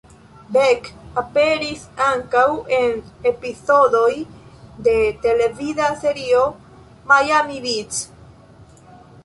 Beck 0.55 0.87
aperis 1.21 1.83
ankaŭ 2.05 2.45
en 2.77 2.95
epizodoj 3.33 4.09
de 4.89 4.97
televida 5.27 5.93
serio 6.07 6.43
"Miami 7.13 7.65
Vice". 7.71 8.93